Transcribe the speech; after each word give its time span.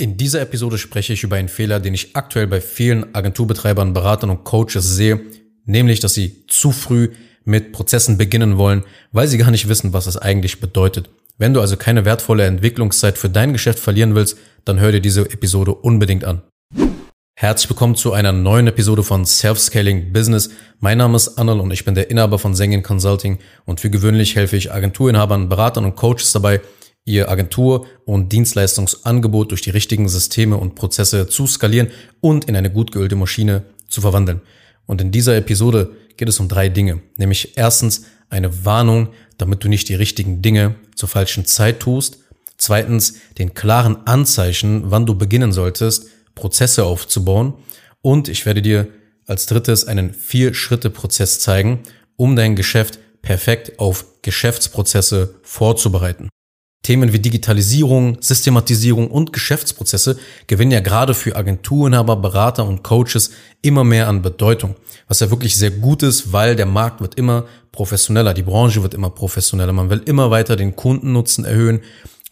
In 0.00 0.16
dieser 0.16 0.40
Episode 0.40 0.78
spreche 0.78 1.12
ich 1.12 1.24
über 1.24 1.36
einen 1.36 1.50
Fehler, 1.50 1.78
den 1.78 1.92
ich 1.92 2.16
aktuell 2.16 2.46
bei 2.46 2.62
vielen 2.62 3.14
Agenturbetreibern, 3.14 3.92
Beratern 3.92 4.30
und 4.30 4.44
Coaches 4.44 4.96
sehe, 4.96 5.20
nämlich, 5.66 6.00
dass 6.00 6.14
sie 6.14 6.46
zu 6.46 6.72
früh 6.72 7.10
mit 7.44 7.72
Prozessen 7.72 8.16
beginnen 8.16 8.56
wollen, 8.56 8.84
weil 9.12 9.28
sie 9.28 9.36
gar 9.36 9.50
nicht 9.50 9.68
wissen, 9.68 9.92
was 9.92 10.06
das 10.06 10.16
eigentlich 10.16 10.58
bedeutet. 10.58 11.10
Wenn 11.36 11.52
du 11.52 11.60
also 11.60 11.76
keine 11.76 12.06
wertvolle 12.06 12.46
Entwicklungszeit 12.46 13.18
für 13.18 13.28
dein 13.28 13.52
Geschäft 13.52 13.78
verlieren 13.78 14.14
willst, 14.14 14.38
dann 14.64 14.80
hör 14.80 14.90
dir 14.90 15.02
diese 15.02 15.30
Episode 15.30 15.74
unbedingt 15.74 16.24
an. 16.24 16.40
Herzlich 17.34 17.68
willkommen 17.68 17.94
zu 17.94 18.14
einer 18.14 18.32
neuen 18.32 18.68
Episode 18.68 19.02
von 19.02 19.26
Self-Scaling 19.26 20.14
Business. 20.14 20.48
Mein 20.78 20.96
Name 20.96 21.16
ist 21.16 21.36
Annel 21.36 21.60
und 21.60 21.72
ich 21.72 21.84
bin 21.84 21.94
der 21.94 22.10
Inhaber 22.10 22.38
von 22.38 22.54
Sengin 22.54 22.82
Consulting 22.82 23.38
und 23.66 23.80
für 23.80 23.90
gewöhnlich 23.90 24.34
helfe 24.34 24.56
ich 24.56 24.72
Agenturinhabern, 24.72 25.50
Beratern 25.50 25.84
und 25.84 25.96
Coaches 25.96 26.32
dabei, 26.32 26.62
ihr 27.04 27.28
Agentur- 27.28 27.86
und 28.04 28.32
Dienstleistungsangebot 28.32 29.50
durch 29.50 29.62
die 29.62 29.70
richtigen 29.70 30.08
Systeme 30.08 30.56
und 30.56 30.74
Prozesse 30.74 31.28
zu 31.28 31.46
skalieren 31.46 31.88
und 32.20 32.44
in 32.44 32.56
eine 32.56 32.70
gut 32.70 32.92
geölte 32.92 33.16
Maschine 33.16 33.64
zu 33.88 34.00
verwandeln. 34.00 34.40
Und 34.86 35.00
in 35.00 35.10
dieser 35.10 35.36
Episode 35.36 35.92
geht 36.16 36.28
es 36.28 36.40
um 36.40 36.48
drei 36.48 36.68
Dinge, 36.68 37.00
nämlich 37.16 37.56
erstens 37.56 38.04
eine 38.28 38.64
Warnung, 38.64 39.08
damit 39.38 39.64
du 39.64 39.68
nicht 39.68 39.88
die 39.88 39.94
richtigen 39.94 40.42
Dinge 40.42 40.76
zur 40.94 41.08
falschen 41.08 41.46
Zeit 41.46 41.80
tust, 41.80 42.18
zweitens 42.58 43.14
den 43.38 43.54
klaren 43.54 44.06
Anzeichen, 44.06 44.90
wann 44.90 45.06
du 45.06 45.14
beginnen 45.14 45.52
solltest, 45.52 46.08
Prozesse 46.34 46.84
aufzubauen 46.84 47.54
und 48.02 48.28
ich 48.28 48.46
werde 48.46 48.62
dir 48.62 48.88
als 49.26 49.46
drittes 49.46 49.86
einen 49.86 50.12
Vier-Schritte-Prozess 50.12 51.40
zeigen, 51.40 51.80
um 52.16 52.36
dein 52.36 52.56
Geschäft 52.56 52.98
perfekt 53.22 53.78
auf 53.78 54.04
Geschäftsprozesse 54.22 55.36
vorzubereiten. 55.42 56.28
Themen 56.82 57.12
wie 57.12 57.18
Digitalisierung, 57.18 58.22
Systematisierung 58.22 59.10
und 59.10 59.32
Geschäftsprozesse 59.34 60.18
gewinnen 60.46 60.70
ja 60.70 60.80
gerade 60.80 61.12
für 61.12 61.36
Agenturinhaber, 61.36 62.16
Berater 62.16 62.66
und 62.66 62.82
Coaches 62.82 63.32
immer 63.60 63.84
mehr 63.84 64.08
an 64.08 64.22
Bedeutung, 64.22 64.76
was 65.06 65.20
ja 65.20 65.30
wirklich 65.30 65.56
sehr 65.56 65.70
gut 65.70 66.02
ist, 66.02 66.32
weil 66.32 66.56
der 66.56 66.66
Markt 66.66 67.02
wird 67.02 67.16
immer 67.16 67.44
professioneller, 67.70 68.32
die 68.32 68.42
Branche 68.42 68.82
wird 68.82 68.94
immer 68.94 69.10
professioneller, 69.10 69.74
man 69.74 69.90
will 69.90 70.02
immer 70.06 70.30
weiter 70.30 70.56
den 70.56 70.74
Kundennutzen 70.74 71.44
erhöhen, 71.44 71.80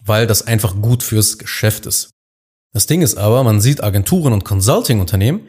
weil 0.04 0.26
das 0.26 0.46
einfach 0.46 0.80
gut 0.80 1.02
fürs 1.02 1.36
Geschäft 1.36 1.84
ist. 1.84 2.10
Das 2.72 2.86
Ding 2.86 3.02
ist 3.02 3.16
aber, 3.16 3.44
man 3.44 3.60
sieht 3.60 3.82
Agenturen 3.82 4.32
und 4.32 4.44
Consulting-Unternehmen, 4.44 5.41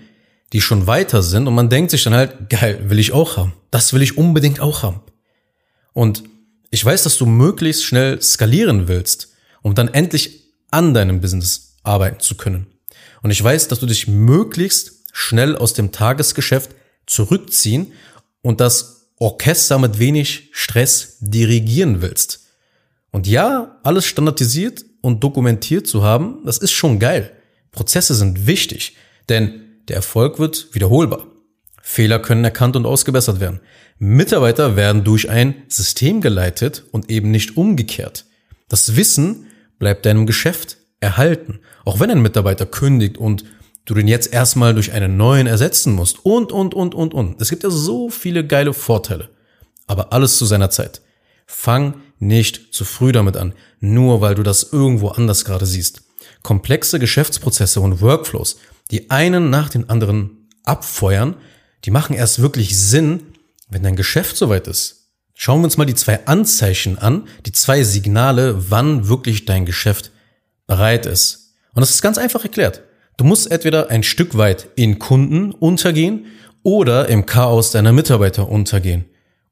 die 0.52 0.62
schon 0.62 0.88
weiter 0.88 1.22
sind 1.22 1.48
und 1.48 1.56
man 1.56 1.70
denkt 1.70 1.92
sich 1.92 2.04
dann 2.04 2.14
halt, 2.14 2.50
geil, 2.50 2.90
will 2.90 3.00
ich 3.00 3.14
auch 3.14 3.38
haben. 3.38 3.54
Das 3.72 3.94
will 3.94 4.02
ich 4.02 4.18
unbedingt 4.18 4.60
auch 4.60 4.84
haben. 4.84 5.02
Und 5.94 6.24
ich 6.72 6.84
weiß, 6.84 7.04
dass 7.04 7.18
du 7.18 7.26
möglichst 7.26 7.84
schnell 7.84 8.22
skalieren 8.22 8.88
willst, 8.88 9.34
um 9.62 9.76
dann 9.76 9.88
endlich 9.88 10.44
an 10.72 10.94
deinem 10.94 11.22
Business 11.22 11.78
arbeiten 11.84 12.20
zu 12.20 12.36
können. 12.36 12.68
Und 13.22 13.32
ich 13.32 13.44
weiß, 13.44 13.68
dass 13.68 13.80
du 13.80 13.86
dich 13.86 14.08
möglichst 14.08 15.04
schnell 15.12 15.56
aus 15.56 15.74
dem 15.74 15.92
Tagesgeschäft 15.92 16.72
zurückziehen 17.06 17.94
und 18.42 18.62
das 18.62 19.12
Orchester 19.18 19.80
mit 19.80 20.00
wenig 20.00 20.50
Stress 20.54 21.18
dirigieren 21.20 22.02
willst. 22.02 22.46
Und 23.12 23.28
ja, 23.28 23.80
alles 23.84 24.06
standardisiert 24.06 24.86
und 25.02 25.24
dokumentiert 25.24 25.88
zu 25.88 26.04
haben, 26.04 26.40
das 26.46 26.58
ist 26.60 26.72
schon 26.72 27.00
geil. 27.00 27.32
Prozesse 27.72 28.16
sind 28.16 28.48
wichtig, 28.48 28.96
denn 29.28 29.62
der 29.88 29.98
Erfolg 29.98 30.40
wird 30.40 30.74
wiederholbar. 30.74 31.26
Fehler 31.92 32.20
können 32.20 32.44
erkannt 32.44 32.76
und 32.76 32.86
ausgebessert 32.86 33.40
werden. 33.40 33.62
Mitarbeiter 33.98 34.76
werden 34.76 35.04
durch 35.04 35.28
ein 35.28 35.56
System 35.70 36.22
geleitet 36.22 36.84
und 36.92 37.10
eben 37.10 37.32
nicht 37.32 37.58
umgekehrt. 37.58 38.26
Das 38.68 38.96
Wissen 38.96 39.48
bleibt 39.80 40.06
deinem 40.06 40.28
Geschäft 40.28 40.78
erhalten, 41.00 41.62
auch 41.86 42.00
wenn 42.00 42.12
ein 42.12 42.22
Mitarbeiter 42.22 42.68
kündigt 42.68 43.18
und 43.18 43.44
du 43.86 43.96
den 43.96 44.08
jetzt 44.08 44.32
erstmal 44.32 44.76
durch 44.76 44.92
einen 44.92 45.18
neuen 45.18 45.48
ersetzen 45.48 45.94
musst 45.94 46.24
und, 46.24 46.52
und, 46.52 46.76
und, 46.76 46.94
und, 46.94 47.16
und. 47.16 47.42
Es 47.42 47.50
gibt 47.50 47.64
ja 47.64 47.72
so 47.72 48.12
viele 48.12 48.46
geile 48.46 48.74
Vorteile. 48.74 49.30
Aber 49.88 50.14
alles 50.14 50.38
zu 50.38 50.46
seiner 50.46 50.70
Zeit. 50.70 51.02
Fang 51.48 51.96
nicht 52.20 52.72
zu 52.72 52.86
früh 52.86 53.12
damit 53.12 53.36
an, 53.36 53.54
nur 53.80 54.22
weil 54.22 54.36
du 54.36 54.44
das 54.44 54.72
irgendwo 54.72 55.08
anders 55.08 55.44
gerade 55.44 55.66
siehst. 55.66 56.04
Komplexe 56.44 57.00
Geschäftsprozesse 57.00 57.82
und 57.82 58.00
Workflows, 58.00 58.58
die 58.92 59.10
einen 59.10 59.50
nach 59.50 59.70
den 59.70 59.90
anderen 59.90 60.48
abfeuern, 60.64 61.36
die 61.86 61.92
machen 61.92 62.16
erst 62.16 62.42
wirklich 62.42 62.78
Sinn, 62.78 63.22
wenn 63.70 63.84
dein 63.84 63.96
Geschäft 63.96 64.38
soweit 64.38 64.68
ist. 64.68 65.00
Schauen 65.34 65.62
wir 65.62 65.66
uns 65.66 65.78
mal 65.78 65.86
die 65.86 65.96
zwei 65.96 66.26
Anzeichen 66.26 66.98
an, 66.98 67.28
die 67.46 67.54
zwei 67.54 67.84
Signale, 67.84 68.70
wann 68.70 69.08
wirklich 69.08 69.46
dein 69.46 69.66
Geschäft 69.66 70.12
bereit 70.68 71.06
ist. 71.06 71.54
Und 71.74 71.82
das 71.82 71.92
ist 71.92 72.02
ganz 72.02 72.18
einfach 72.18 72.44
erklärt. 72.44 72.82
Du 73.16 73.24
musst 73.24 73.52
entweder 73.52 73.90
ein 73.90 74.04
Stück 74.04 74.38
weit 74.38 74.68
in 74.76 75.00
Kunden 75.00 75.52
untergehen 75.52 76.26
oder 76.64 77.08
im 77.08 77.26
Chaos 77.26 77.72
deiner 77.72 77.94
Mitarbeiter 77.94 78.50
untergehen. 78.50 79.06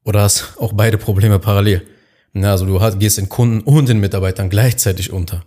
Oder 0.04 0.22
hast 0.22 0.58
auch 0.58 0.72
beide 0.72 0.98
Probleme 0.98 1.38
parallel. 1.38 1.86
also 2.34 2.66
du 2.66 2.98
gehst 2.98 3.18
in 3.18 3.28
Kunden 3.28 3.60
und 3.60 3.88
in 3.88 3.98
Mitarbeitern 3.98 4.50
gleichzeitig 4.50 5.12
unter. 5.12 5.44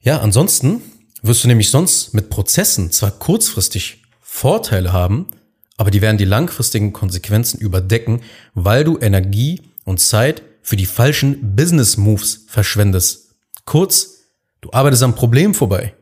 Ja, 0.00 0.20
ansonsten 0.20 0.82
wirst 1.22 1.44
du 1.44 1.48
nämlich 1.48 1.70
sonst 1.70 2.12
mit 2.12 2.28
Prozessen 2.28 2.90
zwar 2.90 3.12
kurzfristig 3.12 4.03
Vorteile 4.34 4.92
haben, 4.92 5.28
aber 5.76 5.92
die 5.92 6.02
werden 6.02 6.18
die 6.18 6.24
langfristigen 6.24 6.92
Konsequenzen 6.92 7.60
überdecken, 7.60 8.20
weil 8.52 8.82
du 8.82 8.98
Energie 8.98 9.62
und 9.84 10.00
Zeit 10.00 10.42
für 10.60 10.74
die 10.74 10.86
falschen 10.86 11.54
Business 11.54 11.96
Moves 11.96 12.44
verschwendest. 12.48 13.36
Kurz, 13.64 14.24
du 14.60 14.72
arbeitest 14.72 15.04
am 15.04 15.14
Problem 15.14 15.54
vorbei. 15.54 15.94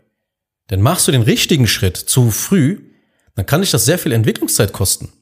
Denn 0.71 0.81
machst 0.81 1.07
du 1.07 1.13
den 1.13 1.21
richtigen 1.21 1.67
Schritt 1.67 1.99
zu 1.99 2.31
früh, 2.31 2.81
dann 3.35 3.45
kann 3.45 3.61
dich 3.61 3.71
das 3.71 3.85
sehr 3.85 3.99
viel 3.99 4.13
Entwicklungszeit 4.13 4.73
kosten. 4.73 5.13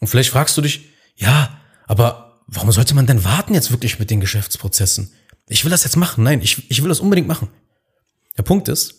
Und 0.00 0.06
vielleicht 0.06 0.30
fragst 0.30 0.56
du 0.56 0.62
dich, 0.62 0.86
ja, 1.16 1.60
aber 1.86 2.40
warum 2.46 2.72
sollte 2.72 2.94
man 2.94 3.06
denn 3.06 3.24
warten 3.24 3.52
jetzt 3.52 3.72
wirklich 3.72 3.98
mit 3.98 4.08
den 4.08 4.20
Geschäftsprozessen? 4.20 5.12
Ich 5.48 5.64
will 5.64 5.70
das 5.70 5.84
jetzt 5.84 5.96
machen. 5.96 6.24
Nein, 6.24 6.40
ich, 6.40 6.70
ich 6.70 6.80
will 6.80 6.88
das 6.88 7.00
unbedingt 7.00 7.28
machen. 7.28 7.48
Der 8.38 8.42
Punkt 8.42 8.68
ist, 8.68 8.94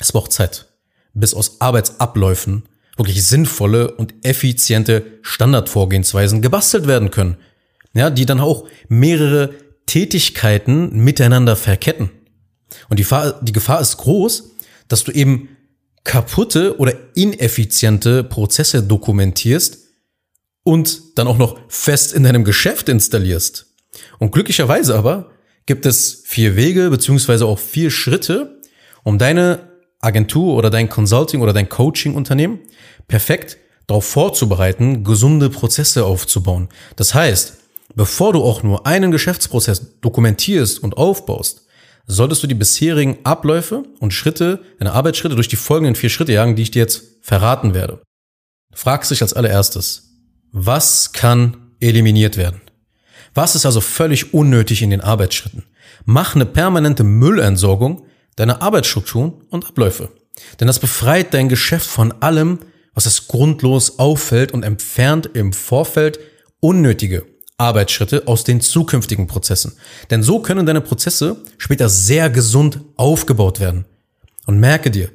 es 0.00 0.10
braucht 0.10 0.32
Zeit 0.32 0.73
bis 1.14 1.34
aus 1.34 1.60
Arbeitsabläufen 1.60 2.64
wirklich 2.96 3.26
sinnvolle 3.26 3.90
und 3.92 4.14
effiziente 4.22 5.18
Standardvorgehensweisen 5.22 6.42
gebastelt 6.42 6.86
werden 6.86 7.10
können. 7.10 7.36
Ja, 7.92 8.10
die 8.10 8.26
dann 8.26 8.40
auch 8.40 8.66
mehrere 8.88 9.54
Tätigkeiten 9.86 11.04
miteinander 11.04 11.56
verketten. 11.56 12.10
Und 12.88 12.98
die, 12.98 13.02
Gefahr, 13.02 13.40
die 13.42 13.52
Gefahr 13.52 13.80
ist 13.80 13.98
groß, 13.98 14.50
dass 14.88 15.04
du 15.04 15.12
eben 15.12 15.48
kaputte 16.02 16.78
oder 16.78 16.92
ineffiziente 17.14 18.24
Prozesse 18.24 18.82
dokumentierst 18.82 19.78
und 20.62 21.18
dann 21.18 21.26
auch 21.26 21.38
noch 21.38 21.58
fest 21.68 22.12
in 22.12 22.24
deinem 22.24 22.44
Geschäft 22.44 22.88
installierst. 22.88 23.66
Und 24.18 24.32
glücklicherweise 24.32 24.96
aber 24.96 25.30
gibt 25.66 25.86
es 25.86 26.22
vier 26.26 26.56
Wege 26.56 26.90
beziehungsweise 26.90 27.46
auch 27.46 27.58
vier 27.58 27.90
Schritte, 27.90 28.60
um 29.02 29.18
deine 29.18 29.73
Agentur 30.04 30.54
oder 30.54 30.70
dein 30.70 30.88
Consulting 30.88 31.40
oder 31.40 31.52
dein 31.52 31.68
Coaching-Unternehmen 31.68 32.60
perfekt 33.08 33.58
darauf 33.86 34.06
vorzubereiten, 34.06 35.04
gesunde 35.04 35.50
Prozesse 35.50 36.04
aufzubauen. 36.04 36.68
Das 36.96 37.14
heißt, 37.14 37.54
bevor 37.94 38.32
du 38.32 38.42
auch 38.42 38.62
nur 38.62 38.86
einen 38.86 39.10
Geschäftsprozess 39.10 40.00
dokumentierst 40.00 40.82
und 40.82 40.96
aufbaust, 40.96 41.66
solltest 42.06 42.42
du 42.42 42.46
die 42.46 42.54
bisherigen 42.54 43.18
Abläufe 43.24 43.84
und 44.00 44.12
Schritte, 44.12 44.60
deine 44.78 44.92
Arbeitsschritte 44.92 45.34
durch 45.34 45.48
die 45.48 45.56
folgenden 45.56 45.94
vier 45.94 46.10
Schritte 46.10 46.32
jagen, 46.32 46.56
die 46.56 46.62
ich 46.62 46.70
dir 46.70 46.80
jetzt 46.80 47.02
verraten 47.22 47.74
werde. 47.74 48.00
Du 48.70 48.78
fragst 48.78 49.10
dich 49.10 49.22
als 49.22 49.32
allererstes, 49.32 50.10
was 50.52 51.12
kann 51.12 51.72
eliminiert 51.80 52.36
werden? 52.36 52.60
Was 53.34 53.54
ist 53.54 53.66
also 53.66 53.80
völlig 53.80 54.32
unnötig 54.32 54.82
in 54.82 54.90
den 54.90 55.00
Arbeitsschritten? 55.00 55.64
Mach 56.04 56.34
eine 56.34 56.46
permanente 56.46 57.04
Müllentsorgung 57.04 58.06
deine 58.36 58.62
Arbeitsstrukturen 58.62 59.32
und 59.50 59.66
Abläufe. 59.66 60.10
Denn 60.58 60.66
das 60.66 60.78
befreit 60.78 61.32
dein 61.34 61.48
Geschäft 61.48 61.86
von 61.86 62.12
allem, 62.22 62.58
was 62.94 63.06
es 63.06 63.28
grundlos 63.28 63.98
auffällt 63.98 64.52
und 64.52 64.62
entfernt 64.62 65.30
im 65.34 65.52
Vorfeld 65.52 66.18
unnötige 66.60 67.26
Arbeitsschritte 67.56 68.26
aus 68.26 68.44
den 68.44 68.60
zukünftigen 68.60 69.26
Prozessen. 69.26 69.76
Denn 70.10 70.22
so 70.22 70.40
können 70.40 70.66
deine 70.66 70.80
Prozesse 70.80 71.42
später 71.58 71.88
sehr 71.88 72.30
gesund 72.30 72.80
aufgebaut 72.96 73.60
werden. 73.60 73.84
Und 74.46 74.58
merke 74.58 74.90
dir, 74.90 75.10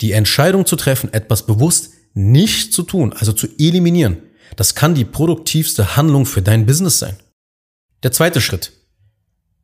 die 0.00 0.12
Entscheidung 0.12 0.66
zu 0.66 0.76
treffen, 0.76 1.12
etwas 1.12 1.46
bewusst 1.46 1.90
nicht 2.12 2.72
zu 2.72 2.82
tun, 2.82 3.12
also 3.12 3.32
zu 3.32 3.46
eliminieren, 3.58 4.18
das 4.56 4.74
kann 4.74 4.94
die 4.94 5.04
produktivste 5.04 5.96
Handlung 5.96 6.26
für 6.26 6.42
dein 6.42 6.66
Business 6.66 6.98
sein. 6.98 7.16
Der 8.02 8.12
zweite 8.12 8.40
Schritt. 8.40 8.72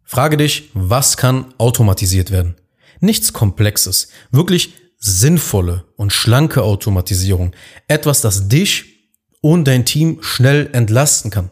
Frage 0.04 0.36
dich, 0.36 0.70
was 0.74 1.16
kann 1.16 1.54
automatisiert 1.58 2.30
werden? 2.30 2.56
Nichts 3.02 3.32
Komplexes, 3.32 4.08
wirklich 4.30 4.74
sinnvolle 4.96 5.84
und 5.96 6.12
schlanke 6.12 6.62
Automatisierung. 6.62 7.52
Etwas, 7.88 8.20
das 8.20 8.46
dich 8.46 9.10
und 9.40 9.66
dein 9.66 9.84
Team 9.84 10.18
schnell 10.22 10.70
entlasten 10.72 11.32
kann. 11.32 11.50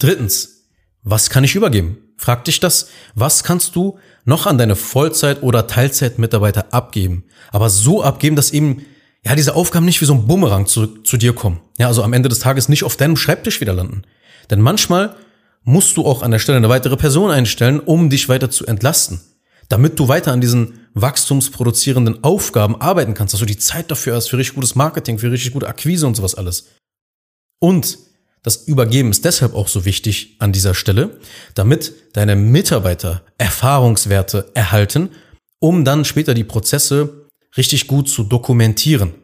Drittens, 0.00 0.64
was 1.04 1.30
kann 1.30 1.44
ich 1.44 1.54
übergeben? 1.54 1.98
Frag 2.16 2.44
dich 2.44 2.58
das. 2.58 2.88
Was 3.14 3.44
kannst 3.44 3.76
du 3.76 4.00
noch 4.24 4.46
an 4.46 4.58
deine 4.58 4.74
Vollzeit- 4.74 5.44
oder 5.44 5.68
Teilzeitmitarbeiter 5.68 6.74
abgeben? 6.74 7.22
Aber 7.52 7.70
so 7.70 8.02
abgeben, 8.02 8.34
dass 8.34 8.50
eben 8.50 8.84
ja, 9.24 9.36
diese 9.36 9.54
Aufgaben 9.54 9.86
nicht 9.86 10.00
wie 10.00 10.06
so 10.06 10.14
ein 10.14 10.26
Bumerang 10.26 10.66
zu, 10.66 10.86
zu 10.86 11.16
dir 11.16 11.34
kommen. 11.34 11.60
Ja, 11.78 11.86
also 11.86 12.02
am 12.02 12.12
Ende 12.12 12.28
des 12.28 12.40
Tages 12.40 12.68
nicht 12.68 12.82
auf 12.82 12.96
deinem 12.96 13.16
Schreibtisch 13.16 13.60
wieder 13.60 13.74
landen. 13.74 14.02
Denn 14.50 14.60
manchmal 14.60 15.14
musst 15.62 15.96
du 15.96 16.04
auch 16.04 16.22
an 16.22 16.32
der 16.32 16.40
Stelle 16.40 16.58
eine 16.58 16.68
weitere 16.68 16.96
Person 16.96 17.30
einstellen, 17.30 17.78
um 17.78 18.10
dich 18.10 18.28
weiter 18.28 18.50
zu 18.50 18.66
entlasten. 18.66 19.20
Damit 19.68 19.98
du 19.98 20.08
weiter 20.08 20.32
an 20.32 20.40
diesen 20.40 20.88
wachstumsproduzierenden 20.94 22.24
Aufgaben 22.24 22.80
arbeiten 22.80 23.14
kannst, 23.14 23.34
dass 23.34 23.40
du 23.40 23.46
die 23.46 23.58
Zeit 23.58 23.90
dafür 23.90 24.16
hast, 24.16 24.28
für 24.28 24.38
richtig 24.38 24.54
gutes 24.54 24.74
Marketing, 24.74 25.18
für 25.18 25.30
richtig 25.30 25.52
gute 25.52 25.68
Akquise 25.68 26.06
und 26.06 26.14
sowas 26.14 26.34
alles. 26.34 26.68
Und 27.60 27.98
das 28.42 28.68
Übergeben 28.68 29.10
ist 29.10 29.24
deshalb 29.24 29.54
auch 29.54 29.68
so 29.68 29.84
wichtig 29.84 30.36
an 30.38 30.52
dieser 30.52 30.74
Stelle, 30.74 31.18
damit 31.54 31.92
deine 32.14 32.36
Mitarbeiter 32.36 33.22
Erfahrungswerte 33.36 34.50
erhalten, 34.54 35.10
um 35.58 35.84
dann 35.84 36.04
später 36.04 36.34
die 36.34 36.44
Prozesse 36.44 37.26
richtig 37.56 37.88
gut 37.88 38.08
zu 38.08 38.24
dokumentieren. 38.24 39.14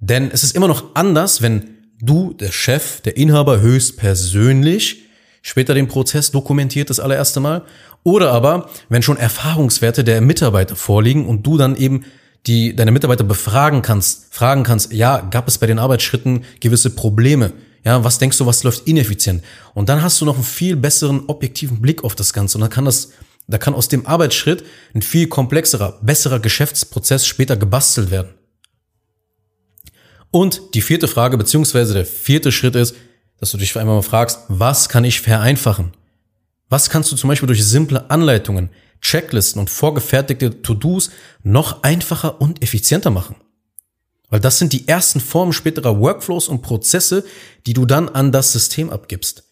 Denn 0.00 0.30
es 0.30 0.42
ist 0.42 0.56
immer 0.56 0.68
noch 0.68 0.94
anders, 0.94 1.40
wenn 1.40 1.78
du, 2.00 2.34
der 2.34 2.52
Chef, 2.52 3.00
der 3.00 3.16
Inhaber 3.16 3.60
höchst 3.60 3.96
persönlich 3.96 5.03
später 5.44 5.74
den 5.74 5.86
Prozess 5.86 6.32
dokumentiert 6.32 6.90
das 6.90 6.98
allererste 6.98 7.38
Mal. 7.38 7.62
Oder 8.02 8.32
aber, 8.32 8.70
wenn 8.88 9.02
schon 9.02 9.18
Erfahrungswerte 9.18 10.02
der 10.02 10.20
Mitarbeiter 10.20 10.74
vorliegen 10.74 11.26
und 11.26 11.46
du 11.46 11.56
dann 11.56 11.76
eben 11.76 12.04
die 12.46 12.74
deine 12.74 12.90
Mitarbeiter 12.90 13.24
befragen 13.24 13.80
kannst, 13.80 14.34
fragen 14.34 14.64
kannst, 14.64 14.92
ja, 14.92 15.20
gab 15.20 15.46
es 15.46 15.58
bei 15.58 15.66
den 15.66 15.78
Arbeitsschritten 15.78 16.44
gewisse 16.60 16.90
Probleme? 16.90 17.52
Ja, 17.84 18.02
was 18.02 18.18
denkst 18.18 18.38
du, 18.38 18.46
was 18.46 18.64
läuft 18.64 18.86
ineffizient? 18.88 19.44
Und 19.74 19.88
dann 19.88 20.02
hast 20.02 20.20
du 20.20 20.24
noch 20.24 20.34
einen 20.34 20.44
viel 20.44 20.76
besseren 20.76 21.24
objektiven 21.26 21.80
Blick 21.80 22.02
auf 22.02 22.14
das 22.14 22.32
Ganze 22.32 22.58
und 22.58 22.62
dann 22.62 22.70
kann 22.70 22.86
das 22.86 23.12
da 23.46 23.58
kann 23.58 23.74
aus 23.74 23.88
dem 23.88 24.06
Arbeitsschritt 24.06 24.64
ein 24.94 25.02
viel 25.02 25.26
komplexerer, 25.26 25.98
besserer 26.00 26.40
Geschäftsprozess 26.40 27.26
später 27.26 27.58
gebastelt 27.58 28.10
werden. 28.10 28.30
Und 30.30 30.74
die 30.74 30.80
vierte 30.80 31.08
Frage, 31.08 31.36
beziehungsweise 31.36 31.92
der 31.92 32.06
vierte 32.06 32.52
Schritt 32.52 32.74
ist, 32.74 32.96
dass 33.40 33.50
du 33.50 33.58
dich 33.58 33.76
einmal 33.76 33.96
mal 33.96 34.02
fragst, 34.02 34.40
was 34.48 34.88
kann 34.88 35.04
ich 35.04 35.20
vereinfachen? 35.20 35.92
Was 36.68 36.90
kannst 36.90 37.12
du 37.12 37.16
zum 37.16 37.28
Beispiel 37.28 37.46
durch 37.46 37.64
simple 37.64 38.10
Anleitungen, 38.10 38.70
Checklisten 39.00 39.60
und 39.60 39.70
vorgefertigte 39.70 40.62
To-Dos 40.62 41.10
noch 41.42 41.82
einfacher 41.82 42.40
und 42.40 42.62
effizienter 42.62 43.10
machen? 43.10 43.36
Weil 44.30 44.40
das 44.40 44.58
sind 44.58 44.72
die 44.72 44.88
ersten 44.88 45.20
Formen 45.20 45.52
späterer 45.52 46.00
Workflows 46.00 46.48
und 46.48 46.62
Prozesse, 46.62 47.24
die 47.66 47.74
du 47.74 47.86
dann 47.86 48.08
an 48.08 48.32
das 48.32 48.52
System 48.52 48.90
abgibst. 48.90 49.44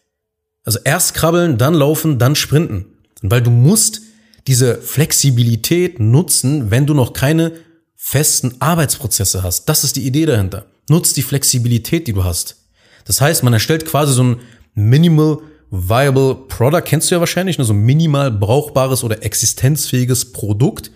Also 0.65 0.79
erst 0.83 1.13
krabbeln, 1.13 1.57
dann 1.57 1.73
laufen, 1.73 2.19
dann 2.19 2.35
sprinten. 2.35 2.85
Und 3.21 3.31
weil 3.31 3.41
du 3.41 3.51
musst 3.51 4.01
diese 4.47 4.81
Flexibilität 4.81 5.99
nutzen, 5.99 6.71
wenn 6.71 6.85
du 6.85 6.93
noch 6.93 7.13
keine 7.13 7.53
festen 7.95 8.55
Arbeitsprozesse 8.59 9.43
hast. 9.43 9.69
Das 9.69 9.83
ist 9.83 9.95
die 9.95 10.05
Idee 10.05 10.25
dahinter. 10.25 10.65
Nutz 10.89 11.13
die 11.13 11.21
Flexibilität, 11.21 12.07
die 12.07 12.13
du 12.13 12.23
hast. 12.25 12.57
Das 13.05 13.21
heißt, 13.21 13.43
man 13.43 13.53
erstellt 13.53 13.85
quasi 13.85 14.13
so 14.13 14.23
ein 14.23 14.39
Minimal 14.75 15.39
Viable 15.75 16.35
Product, 16.49 16.83
kennst 16.85 17.09
du 17.09 17.15
ja 17.15 17.19
wahrscheinlich, 17.19 17.57
ne? 17.57 17.63
so 17.63 17.73
ein 17.73 17.79
minimal 17.79 18.29
brauchbares 18.29 19.03
oder 19.03 19.23
existenzfähiges 19.23 20.31
Produkt 20.31 20.91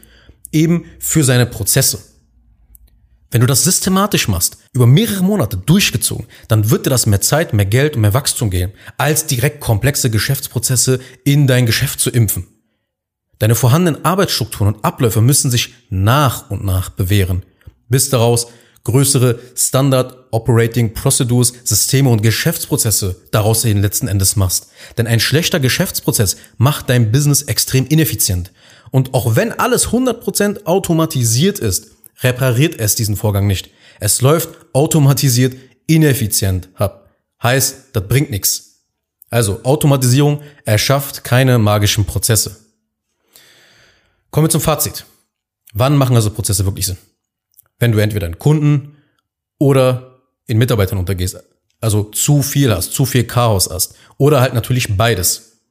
eben 0.52 0.86
für 1.00 1.24
seine 1.24 1.48
Prozesse. 1.48 1.98
Wenn 3.32 3.42
du 3.42 3.48
das 3.48 3.64
systematisch 3.64 4.28
machst, 4.28 4.58
über 4.74 4.86
mehrere 4.86 5.24
Monate 5.24 5.58
durchgezogen, 5.58 6.28
dann 6.48 6.70
wird 6.70 6.86
dir 6.86 6.92
das 6.92 7.08
mehr 7.08 7.22
Zeit, 7.22 7.54
mehr 7.54 7.66
Geld 7.66 7.96
und 7.96 8.04
mehr 8.04 8.14
Wachstum 8.14 8.52
geben, 8.52 8.72
als 8.98 9.26
direkt 9.26 9.62
komplexe 9.62 10.12
Geschäftsprozesse 10.12 11.00
in 11.24 11.48
dein 11.48 11.66
Geschäft 11.66 12.00
zu 12.00 12.12
impfen. 12.12 12.46
Deine 13.40 13.56
vorhandenen 13.56 14.06
Arbeitsstrukturen 14.06 14.76
und 14.76 14.86
Abläufe 14.86 15.22
müssen 15.22 15.50
sich 15.50 15.74
nach 15.90 16.52
und 16.52 16.64
nach 16.64 16.92
bewähren, 16.92 17.44
bis 17.90 18.12
daraus 18.12 18.48
größere 18.88 19.38
Standard 19.54 20.16
Operating 20.32 20.94
Procedures, 20.94 21.54
Systeme 21.66 22.10
und 22.10 22.24
Geschäftsprozesse 22.24 23.18
daraus 23.32 23.64
den 23.64 23.82
letzten 23.82 24.08
Endes 24.08 24.38
machst. 24.38 24.68
Denn 24.98 25.08
ein 25.08 25.20
schlechter 25.20 25.60
Geschäftsprozess 25.60 26.38
macht 26.58 26.90
dein 26.90 27.12
Business 27.12 27.42
extrem 27.42 27.86
ineffizient. 27.86 28.54
Und 28.92 29.14
auch 29.14 29.36
wenn 29.36 29.52
alles 29.52 29.90
100% 29.90 30.66
automatisiert 30.66 31.60
ist, 31.60 31.88
repariert 32.22 32.80
es 32.80 32.96
diesen 32.96 33.18
Vorgang 33.18 33.46
nicht. 33.46 33.70
Es 34.00 34.22
läuft 34.22 34.50
automatisiert 34.72 35.58
ineffizient 35.86 36.70
ab. 36.76 37.10
Heißt, 37.44 37.88
das 37.92 38.08
bringt 38.08 38.32
nichts. 38.32 38.86
Also 39.30 39.60
Automatisierung 39.64 40.42
erschafft 40.64 41.26
keine 41.26 41.60
magischen 41.60 42.06
Prozesse. 42.06 42.56
Kommen 44.32 44.46
wir 44.46 44.50
zum 44.50 44.62
Fazit. 44.62 45.06
Wann 45.74 45.98
machen 45.98 46.16
also 46.16 46.32
Prozesse 46.32 46.64
wirklich 46.64 46.86
Sinn? 46.86 46.98
Wenn 47.80 47.92
du 47.92 48.00
entweder 48.00 48.26
einen 48.26 48.40
Kunden 48.40 48.98
oder 49.60 50.22
in 50.48 50.58
Mitarbeitern 50.58 50.98
untergehst, 50.98 51.38
also 51.80 52.04
zu 52.06 52.42
viel 52.42 52.74
hast, 52.74 52.94
zu 52.94 53.06
viel 53.06 53.26
Chaos 53.26 53.70
hast 53.70 53.96
oder 54.18 54.42
halt 54.42 54.54
natürlich 54.54 54.98
beides. 54.98 55.62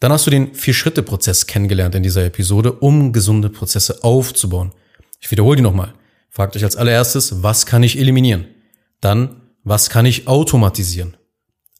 Dann 0.00 0.12
hast 0.12 0.26
du 0.26 0.30
den 0.30 0.54
Vier-Schritte-Prozess 0.54 1.46
kennengelernt 1.46 1.94
in 1.94 2.02
dieser 2.02 2.24
Episode, 2.24 2.72
um 2.72 3.12
gesunde 3.12 3.50
Prozesse 3.50 4.04
aufzubauen. 4.04 4.72
Ich 5.20 5.30
wiederhole 5.30 5.56
die 5.56 5.62
nochmal. 5.62 5.94
Fragt 6.30 6.54
euch 6.56 6.64
als 6.64 6.76
allererstes, 6.76 7.42
was 7.42 7.66
kann 7.66 7.82
ich 7.82 7.98
eliminieren? 7.98 8.46
Dann, 9.00 9.40
was 9.64 9.90
kann 9.90 10.06
ich 10.06 10.28
automatisieren? 10.28 11.16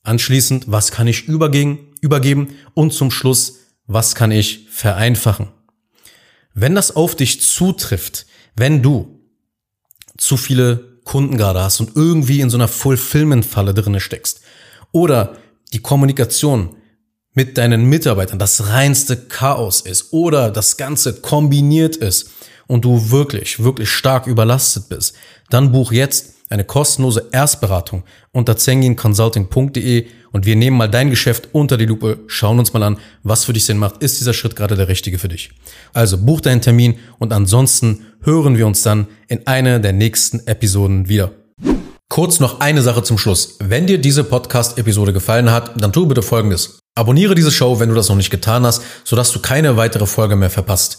Anschließend, 0.02 0.64
was 0.66 0.90
kann 0.90 1.06
ich 1.06 1.28
übergeben? 1.28 2.54
Und 2.74 2.92
zum 2.92 3.10
Schluss, 3.10 3.58
was 3.86 4.14
kann 4.14 4.32
ich 4.32 4.68
vereinfachen? 4.68 5.48
Wenn 6.54 6.74
das 6.74 6.96
auf 6.96 7.14
dich 7.14 7.40
zutrifft, 7.40 8.26
wenn 8.56 8.82
du 8.82 9.17
zu 10.18 10.36
viele 10.36 10.98
Kunden 11.04 11.38
gerade 11.38 11.62
hast 11.62 11.80
und 11.80 11.96
irgendwie 11.96 12.40
in 12.40 12.50
so 12.50 12.58
einer 12.58 12.68
Fulfillment-Falle 12.68 13.72
drinne 13.72 14.00
steckst. 14.00 14.42
Oder 14.92 15.36
die 15.72 15.80
Kommunikation 15.80 16.76
mit 17.32 17.56
deinen 17.56 17.86
Mitarbeitern 17.86 18.38
das 18.38 18.68
reinste 18.68 19.16
Chaos 19.16 19.80
ist 19.80 20.12
oder 20.12 20.50
das 20.50 20.76
Ganze 20.76 21.20
kombiniert 21.20 21.96
ist 21.96 22.30
und 22.66 22.84
du 22.84 23.10
wirklich, 23.10 23.62
wirklich 23.62 23.90
stark 23.90 24.26
überlastet 24.26 24.88
bist, 24.88 25.14
dann 25.48 25.72
buch 25.72 25.92
jetzt 25.92 26.34
eine 26.48 26.64
kostenlose 26.64 27.28
Erstberatung 27.32 28.04
unter 28.32 28.56
zenginconsulting.de 28.56 30.06
und 30.32 30.46
wir 30.46 30.56
nehmen 30.56 30.76
mal 30.76 30.88
dein 30.88 31.10
Geschäft 31.10 31.48
unter 31.52 31.76
die 31.76 31.86
Lupe, 31.86 32.20
schauen 32.26 32.58
uns 32.58 32.72
mal 32.72 32.82
an, 32.82 32.98
was 33.22 33.44
für 33.44 33.52
dich 33.52 33.64
Sinn 33.64 33.78
macht. 33.78 34.02
Ist 34.02 34.20
dieser 34.20 34.34
Schritt 34.34 34.56
gerade 34.56 34.76
der 34.76 34.88
richtige 34.88 35.18
für 35.18 35.28
dich? 35.28 35.50
Also 35.92 36.18
buch 36.18 36.40
deinen 36.40 36.60
Termin 36.60 36.98
und 37.18 37.32
ansonsten 37.32 38.06
hören 38.22 38.56
wir 38.56 38.66
uns 38.66 38.82
dann 38.82 39.08
in 39.28 39.46
einer 39.46 39.78
der 39.78 39.92
nächsten 39.92 40.46
Episoden 40.46 41.08
wieder. 41.08 41.32
Kurz 42.08 42.40
noch 42.40 42.60
eine 42.60 42.82
Sache 42.82 43.02
zum 43.02 43.18
Schluss. 43.18 43.56
Wenn 43.60 43.86
dir 43.86 43.98
diese 43.98 44.24
Podcast-Episode 44.24 45.12
gefallen 45.12 45.50
hat, 45.50 45.80
dann 45.80 45.92
tu 45.92 46.06
bitte 46.06 46.22
Folgendes. 46.22 46.80
Abonniere 46.94 47.34
diese 47.34 47.52
Show, 47.52 47.78
wenn 47.78 47.90
du 47.90 47.94
das 47.94 48.08
noch 48.08 48.16
nicht 48.16 48.30
getan 48.30 48.64
hast, 48.64 48.82
sodass 49.04 49.30
du 49.30 49.40
keine 49.40 49.76
weitere 49.76 50.06
Folge 50.06 50.34
mehr 50.34 50.50
verpasst. 50.50 50.98